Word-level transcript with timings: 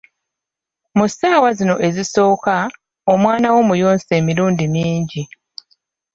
Mu 0.97 1.05
ssaawa 1.09 1.49
zino 1.57 1.75
ezisooka, 1.87 2.55
omwana 3.13 3.47
wo 3.53 3.61
muyonse 3.69 4.11
emirundi 4.19 4.65
mingi. 4.75 5.21